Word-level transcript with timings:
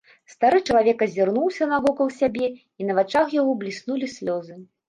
Стары 0.33 0.61
чалавек 0.71 1.03
азірнуўся 1.07 1.67
навокал 1.75 2.09
сябе, 2.21 2.51
і 2.81 2.91
на 2.91 2.97
вачах 3.01 3.39
яго 3.39 3.51
бліснулі 3.61 4.13
слёзы. 4.19 4.61